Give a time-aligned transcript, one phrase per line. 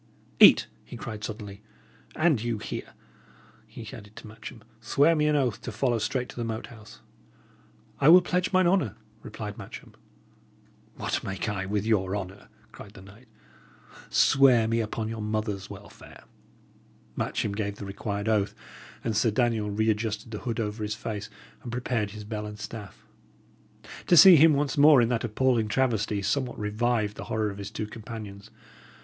[0.39, 1.61] "Eat!" he cried, suddenly.
[2.15, 2.93] "And you here,"
[3.67, 7.01] he added to Matcham, "swear me an oath to follow straight to the Moat House."
[7.99, 9.93] "I will pledge mine honour," replied Matcham.
[10.95, 13.27] "What make I with your honour?" cried the knight.
[14.09, 16.23] "Swear me upon your mother's welfare!"
[17.15, 18.55] Matcham gave the required oath;
[19.03, 21.29] and Sir Daniel re adjusted the hood over his face,
[21.61, 23.05] and prepared his bell and staff.
[24.07, 27.69] To see him once more in that appalling travesty somewhat revived the horror of his
[27.69, 28.49] two companions.